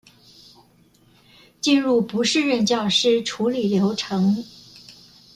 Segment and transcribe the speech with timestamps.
[1.61, 4.43] 進入不適任教師處理流程